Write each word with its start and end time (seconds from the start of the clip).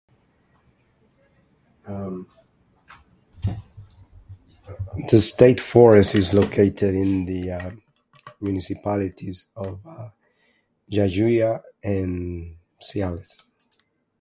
The 5.11 5.21
state 5.21 5.59
forest 5.59 6.15
is 6.15 6.33
located 6.33 6.95
in 6.95 7.25
the 7.25 7.79
municipalities 8.39 9.45
of 9.55 9.79
Jayuya 10.91 11.61
and 11.83 12.55
Ciales. 12.81 13.43